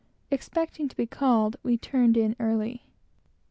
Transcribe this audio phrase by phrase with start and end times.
[0.31, 2.87] Expecting to be called up, we turned in early.